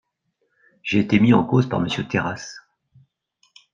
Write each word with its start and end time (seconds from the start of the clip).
J’ai 0.81 0.97
été 1.01 1.19
mis 1.19 1.31
en 1.35 1.43
cause 1.43 1.69
par 1.69 1.79
Monsieur 1.79 2.07
Terrasse. 2.07 2.57